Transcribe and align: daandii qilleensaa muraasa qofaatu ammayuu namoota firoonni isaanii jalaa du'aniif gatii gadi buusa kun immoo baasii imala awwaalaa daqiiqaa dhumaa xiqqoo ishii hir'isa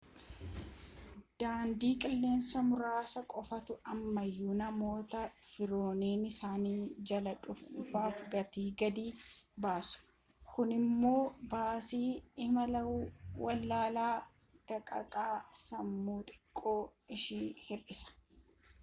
daandii 1.41 1.89
qilleensaa 2.03 2.61
muraasa 2.69 3.21
qofaatu 3.33 3.73
ammayuu 3.95 4.55
namoota 4.61 5.19
firoonni 5.49 6.09
isaanii 6.29 6.73
jalaa 7.11 7.33
du'aniif 7.43 8.23
gatii 8.31 8.63
gadi 8.83 9.03
buusa 9.65 10.01
kun 10.55 10.71
immoo 10.77 11.21
baasii 11.53 12.03
imala 12.47 12.83
awwaalaa 12.87 13.83
daqiiqaa 14.73 15.31
dhumaa 15.63 16.17
xiqqoo 16.33 16.77
ishii 17.19 17.43
hir'isa 17.67 18.71